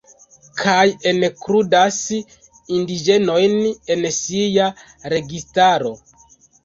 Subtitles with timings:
[0.59, 1.99] Kaj enkludas
[2.77, 3.55] indiĝenojn
[3.97, 4.67] en sia
[5.15, 5.93] registaro.